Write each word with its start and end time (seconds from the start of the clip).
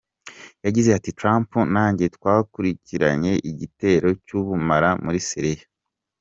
Yagize 0.65 0.89
ati 0.97 1.09
“Trump 1.19 1.49
nanjye 1.75 2.05
twakurikiranye 2.15 3.31
igitero 3.49 4.07
cy’ubumara 4.25 4.89
muri 5.05 5.19
Syria. 5.27 5.65